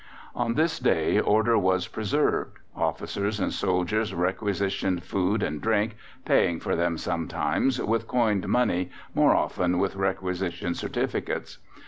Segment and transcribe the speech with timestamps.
[0.33, 6.75] On this day order was preserved: officers and soldiers requisitioned food and drink, paying for
[6.75, 11.59] them sometimes with coined money, more often with requisition certificates.